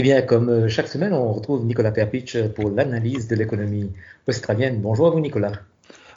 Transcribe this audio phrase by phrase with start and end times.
[0.00, 3.92] Eh bien, comme euh, chaque semaine, on retrouve Nicolas Perpich pour l'analyse de l'économie
[4.26, 4.80] australienne.
[4.80, 5.52] Bonjour à vous, Nicolas.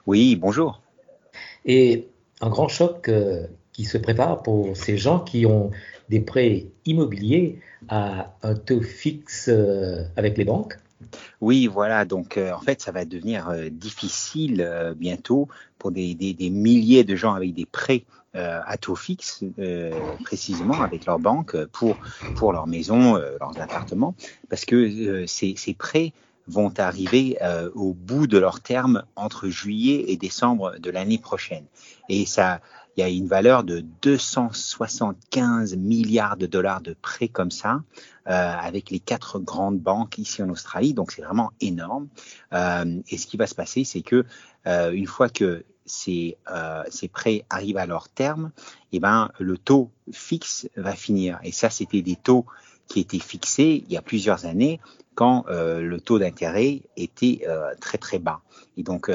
[0.07, 0.81] Oui, bonjour.
[1.65, 2.07] Et
[2.39, 5.71] un grand choc euh, qui se prépare pour ces gens qui ont
[6.07, 7.59] des prêts immobiliers
[7.89, 10.77] à un taux fixe euh, avec les banques.
[11.41, 12.05] Oui, voilà.
[12.05, 16.15] Donc, en fait, ça va devenir difficile bientôt pour des,
[16.49, 21.55] milliers de gens avec des prêts euh, à taux fixe, euh, précisément avec leur banque
[21.65, 21.99] pour
[22.33, 24.15] pour leur maison, euh, leurs appartements,
[24.49, 26.13] parce que ces, ces prêts
[26.47, 27.37] vont arriver
[27.73, 31.63] au bout de leur terme entre juillet et décembre de l'année prochaine.
[32.09, 32.59] Et ça,
[32.95, 37.81] il y a une valeur de 275 milliards de dollars de prêts comme ça,
[38.27, 40.93] euh, avec les quatre grandes banques ici en Australie.
[40.93, 42.07] Donc c'est vraiment énorme.
[42.53, 44.25] Euh, et ce qui va se passer, c'est que
[44.67, 48.51] euh, une fois que ces, euh, ces prêts arrivent à leur terme,
[48.91, 51.39] eh ben, le taux fixe va finir.
[51.43, 52.45] Et ça, c'était des taux
[52.87, 54.79] qui étaient fixés il y a plusieurs années
[55.15, 58.41] quand euh, le taux d'intérêt était euh, très très bas.
[58.77, 59.11] Et donc,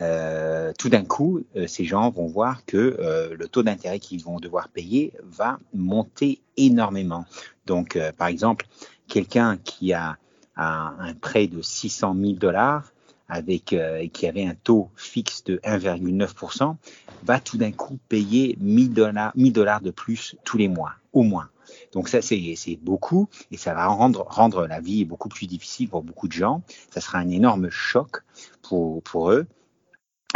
[0.00, 4.68] euh, tout d'un coup, ces gens vont voir que le taux d'intérêt qu'ils vont devoir
[4.68, 7.24] payer va monter énormément.
[7.66, 8.66] Donc, par exemple,
[9.08, 10.16] quelqu'un qui a,
[10.56, 12.94] a, un prêt de 600 000 dollars
[13.28, 16.76] avec euh, qui avait un taux fixe de 1,9%,
[17.22, 21.22] va tout d'un coup payer 1000 dollars, 1000 dollars de plus tous les mois, au
[21.22, 21.48] moins.
[21.92, 26.02] Donc ça, c'est beaucoup et ça va rendre, rendre la vie beaucoup plus difficile pour
[26.02, 26.62] beaucoup de gens.
[26.90, 28.22] Ça sera un énorme choc
[28.62, 29.46] pour, pour eux.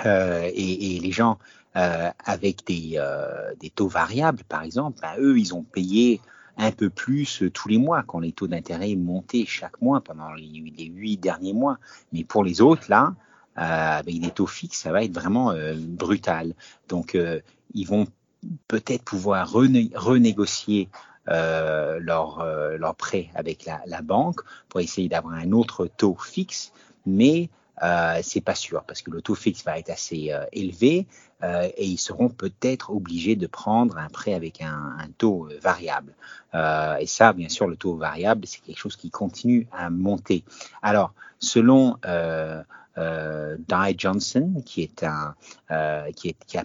[0.07, 1.39] Euh, et, les gens
[1.77, 6.21] euh, avec des, euh, des taux variables, par exemple, ben, eux, ils ont payé
[6.57, 10.49] un peu plus tous les mois quand les taux d'intérêt montaient chaque mois pendant les,
[10.87, 11.79] huit derniers mois.
[12.13, 13.15] Mais pour les autres, là,
[13.55, 16.55] avec des taux fixes, ça va être vraiment brutal.
[16.89, 17.17] Donc,
[17.75, 18.09] ils vont
[18.67, 20.89] peut-être pouvoir renégocier
[21.29, 22.45] leur,
[22.77, 26.73] leur prêt avec la, la banque pour essayer d'avoir un autre taux fixe,
[27.07, 27.51] mais
[27.83, 31.07] euh, c'est pas sûr parce que le taux fixe va être assez euh, élevé
[31.43, 35.59] euh, et ils seront peut-être obligés de prendre un prêt avec un, un taux euh,
[35.61, 36.15] variable.
[36.55, 40.45] Euh, et ça, bien sûr, le taux variable, c'est quelque chose qui continue à monter.
[40.83, 42.63] Alors, selon euh,
[43.69, 45.35] Di Johnson, qui est un,
[45.71, 46.57] euh, qui est,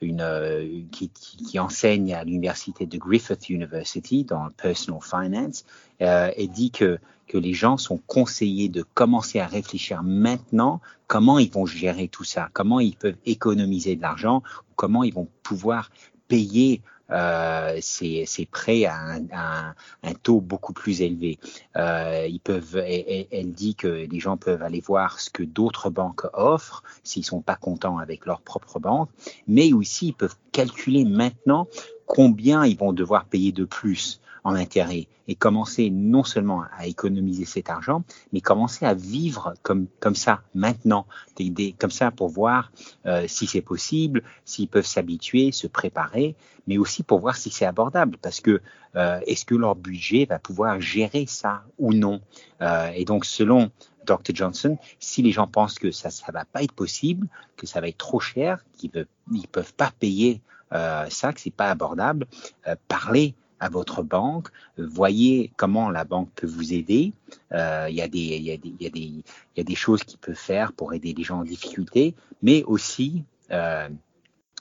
[0.00, 5.64] une, qui, enseigne à l'université de Griffith University dans personal finance,
[6.02, 6.98] euh, et dit que
[7.30, 12.24] que les gens sont conseillés de commencer à réfléchir maintenant comment ils vont gérer tout
[12.24, 14.42] ça, comment ils peuvent économiser de l'argent,
[14.74, 15.90] comment ils vont pouvoir
[16.26, 21.38] payer euh, ces, ces, prêts à un, à un, taux beaucoup plus élevé.
[21.76, 25.90] Euh, ils peuvent, elle, elle, dit que les gens peuvent aller voir ce que d'autres
[25.90, 29.10] banques offrent s'ils sont pas contents avec leur propre banque,
[29.48, 31.66] mais aussi ils peuvent calculer maintenant
[32.06, 37.44] combien ils vont devoir payer de plus en intérêt et commencer non seulement à économiser
[37.44, 38.02] cet argent,
[38.32, 41.06] mais commencer à vivre comme, comme ça maintenant,
[41.36, 42.72] des, des, comme ça pour voir
[43.06, 46.34] euh, si c'est possible, s'ils peuvent s'habituer, se préparer,
[46.66, 48.60] mais aussi pour voir si c'est abordable, parce que
[48.96, 52.20] euh, est-ce que leur budget va pouvoir gérer ça ou non?
[52.60, 53.70] Euh, Et donc selon
[54.06, 57.80] Dr Johnson, si les gens pensent que ça ça va pas être possible, que ça
[57.80, 60.40] va être trop cher, qu'ils peuvent ils peuvent pas payer
[60.72, 62.26] euh, ça, que c'est pas abordable,
[62.66, 67.12] euh, parlez à votre banque, voyez comment la banque peut vous aider.
[67.52, 69.24] Euh, il, y a des, y y
[69.56, 73.24] y a des choses qu'il peut faire pour aider les gens en difficulté, mais aussi
[73.52, 73.88] euh,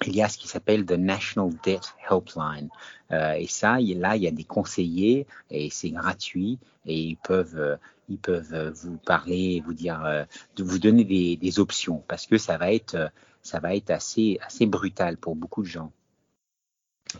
[0.06, 2.70] il y a ce qui s'appelle the National Debt Helpline.
[3.12, 7.58] Euh, et ça, là, il y a des conseillers et c'est gratuit et ils peuvent,
[7.58, 7.76] euh,
[8.08, 10.24] ils peuvent vous parler, vous dire, euh,
[10.58, 13.12] vous donner des, des options parce que ça va être,
[13.42, 15.92] ça va être assez, assez brutal pour beaucoup de gens.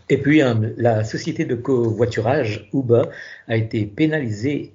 [0.08, 3.04] Et puis, hein, la société de covoiturage Uber
[3.48, 4.72] a été pénalisée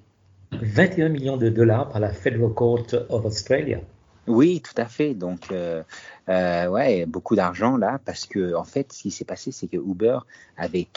[0.51, 3.79] 21 millions de dollars par la Federal Court of Australia.
[4.27, 5.13] Oui, tout à fait.
[5.13, 5.83] Donc, euh,
[6.29, 9.77] euh, ouais, beaucoup d'argent là, parce que en fait, ce qui s'est passé, c'est que
[9.77, 10.19] Uber
[10.57, 10.87] avait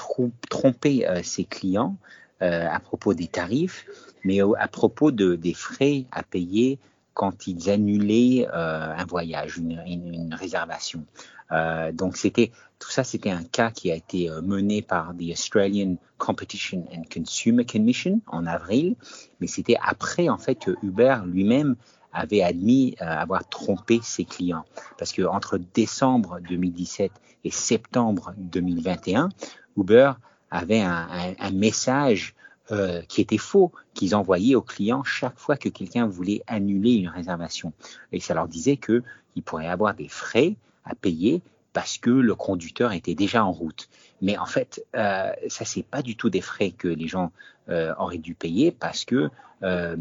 [0.48, 1.96] trompé euh, ses clients
[2.40, 3.87] euh, à propos des tarifs,
[4.25, 6.78] mais à propos de, des frais à payer
[7.18, 11.04] quand ils annulaient euh, un voyage, une, réservation.
[11.50, 15.32] Euh, donc c'était tout ça, c'était un cas qui a été euh, mené par the
[15.32, 18.94] Australian Competition and Consumer Commission en avril,
[19.40, 21.74] mais c'était après en fait que Uber lui-même
[22.12, 24.64] avait admis avoir trompé ses clients.
[24.96, 27.10] Parce que entre décembre 2017
[27.42, 29.28] et septembre 2021,
[29.76, 30.12] Uber
[30.50, 32.34] avait un message
[32.70, 37.08] euh, qui était faux, qu'ils envoyaient aux clients chaque fois que quelqu'un voulait annuler une
[37.08, 37.72] réservation.
[38.12, 41.42] Et ça leur disait qu'ils pourraient avoir des frais à payer
[41.72, 43.88] parce que le conducteur était déjà en route.
[44.20, 47.30] Mais en fait, euh, ça c'est pas du tout des frais que les gens
[47.68, 49.30] euh, auraient dû payer parce que
[49.62, 49.96] euh,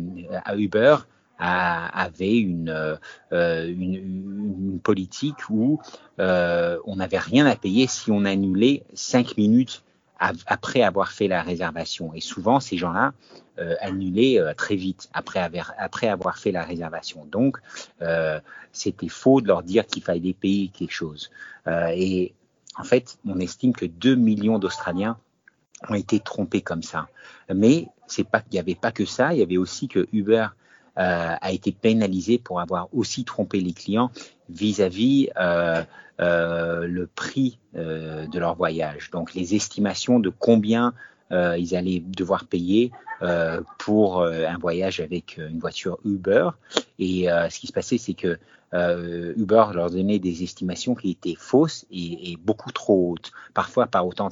[0.55, 0.97] Uber
[1.39, 2.97] avait une,
[3.31, 5.79] une, une, politique où
[6.17, 9.83] on n'avait rien à payer si on annulait cinq minutes
[10.19, 12.13] après avoir fait la réservation.
[12.13, 13.13] Et souvent, ces gens-là
[13.59, 17.25] euh, annulaient euh, très vite après avoir, fait la réservation.
[17.25, 17.57] Donc,
[18.01, 18.39] euh,
[18.71, 21.31] c'était faux de leur dire qu'il fallait payer quelque chose.
[21.67, 22.33] Et
[22.77, 25.17] en fait, on estime que 2 millions d'Australiens
[25.89, 27.09] ont été trompés comme ça.
[27.53, 30.47] Mais c'est pas qu'il n'y avait pas que ça, il y avait aussi que Uber
[30.95, 34.11] a été pénalisé pour avoir aussi trompé les clients
[34.49, 35.83] vis-à-vis euh,
[36.19, 39.11] euh, le prix de leur voyage.
[39.11, 40.94] Donc les estimations de combien
[41.29, 42.91] ils allaient devoir payer
[43.77, 46.49] pour un voyage avec une voiture Uber.
[46.97, 48.39] Et ce qui se passait, c'est que
[48.73, 54.07] Uber leur donnait des estimations qui étaient fausses et, et beaucoup trop hautes, parfois par
[54.07, 54.29] autant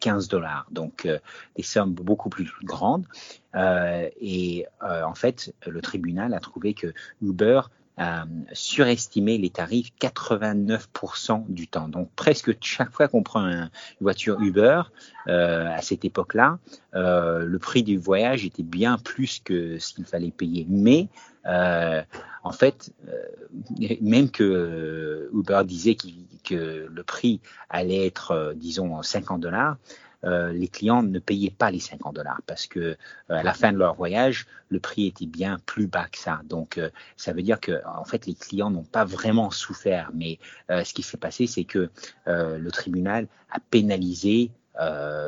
[0.00, 1.18] 15 dollars, donc euh,
[1.56, 3.06] des sommes beaucoup plus grandes.
[3.54, 7.62] Euh, et euh, en fait, le tribunal a trouvé que Uber
[7.96, 11.88] a surestimé les tarifs 89% du temps.
[11.88, 13.70] Donc presque chaque fois qu'on prend une
[14.00, 14.82] voiture Uber
[15.26, 16.58] à cette époque-là,
[16.92, 20.66] le prix du voyage était bien plus que ce qu'il fallait payer.
[20.68, 21.08] Mais
[21.44, 22.92] en fait,
[24.00, 25.96] même que Uber disait
[26.46, 29.76] que le prix allait être, euh, disons, 50 dollars,
[30.24, 32.96] euh, les clients ne payaient pas les 50 dollars parce que euh,
[33.28, 36.40] à la fin de leur voyage, le prix était bien plus bas que ça.
[36.44, 36.80] Donc,
[37.16, 40.10] ça veut dire que en fait, les clients n'ont pas vraiment souffert.
[40.12, 41.88] Mais ce qui s'est passé, c'est que
[42.26, 44.65] le tribunal a pénalisé euh,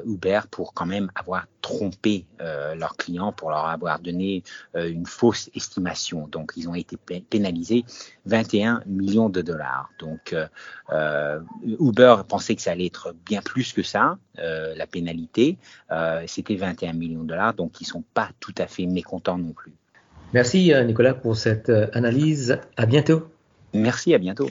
[0.04, 4.42] Uber pour quand même avoir trompé euh, leurs clients, pour leur avoir donné
[4.76, 6.28] euh, une fausse estimation.
[6.28, 6.96] Donc, ils ont été
[7.30, 7.84] pénalisés
[8.26, 9.90] 21 millions de dollars.
[9.98, 10.34] Donc,
[11.64, 15.58] Uber pensait que ça allait être bien plus que ça, la pénalité.
[16.26, 19.72] C'était 21 millions de dollars, donc ils sont pas tout à fait mécontents non plus.
[20.32, 22.58] Merci Nicolas pour cette analyse.
[22.76, 23.28] À bientôt.
[23.74, 24.48] Merci, à bientôt.